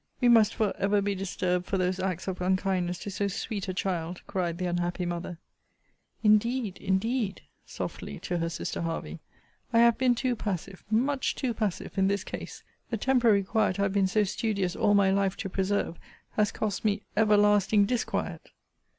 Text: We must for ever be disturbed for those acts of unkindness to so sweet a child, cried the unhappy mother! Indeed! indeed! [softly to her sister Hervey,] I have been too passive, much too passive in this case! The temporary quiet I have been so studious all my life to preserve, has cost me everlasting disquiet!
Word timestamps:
We 0.19 0.29
must 0.29 0.55
for 0.55 0.73
ever 0.79 0.99
be 0.99 1.13
disturbed 1.13 1.67
for 1.67 1.77
those 1.77 1.99
acts 1.99 2.27
of 2.27 2.41
unkindness 2.41 2.97
to 3.03 3.11
so 3.11 3.27
sweet 3.27 3.67
a 3.67 3.73
child, 3.75 4.23
cried 4.25 4.57
the 4.57 4.65
unhappy 4.65 5.05
mother! 5.05 5.37
Indeed! 6.23 6.77
indeed! 6.79 7.41
[softly 7.67 8.17
to 8.21 8.39
her 8.39 8.49
sister 8.49 8.81
Hervey,] 8.81 9.19
I 9.71 9.77
have 9.77 9.99
been 9.99 10.15
too 10.15 10.35
passive, 10.35 10.83
much 10.89 11.35
too 11.35 11.53
passive 11.53 11.99
in 11.99 12.07
this 12.07 12.23
case! 12.23 12.63
The 12.89 12.97
temporary 12.97 13.43
quiet 13.43 13.77
I 13.79 13.83
have 13.83 13.93
been 13.93 14.07
so 14.07 14.23
studious 14.23 14.75
all 14.75 14.95
my 14.95 15.11
life 15.11 15.37
to 15.37 15.49
preserve, 15.49 15.99
has 16.31 16.51
cost 16.51 16.83
me 16.83 17.03
everlasting 17.15 17.85
disquiet! 17.85 18.49